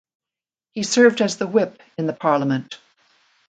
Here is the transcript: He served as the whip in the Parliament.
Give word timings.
He 0.71 0.81
served 0.81 1.21
as 1.21 1.37
the 1.37 1.45
whip 1.45 1.79
in 1.95 2.07
the 2.07 2.13
Parliament. 2.13 2.79